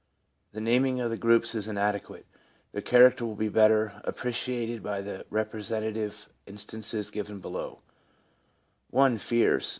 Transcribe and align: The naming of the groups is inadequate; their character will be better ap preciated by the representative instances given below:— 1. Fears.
The 0.51 0.59
naming 0.61 0.99
of 0.99 1.11
the 1.11 1.15
groups 1.15 1.53
is 1.53 1.67
inadequate; 1.67 2.25
their 2.71 2.81
character 2.81 3.23
will 3.23 3.35
be 3.35 3.49
better 3.49 4.01
ap 4.03 4.15
preciated 4.15 4.81
by 4.81 4.99
the 5.01 5.27
representative 5.29 6.27
instances 6.47 7.11
given 7.11 7.37
below:— 7.37 7.81
1. 8.89 9.19
Fears. 9.19 9.69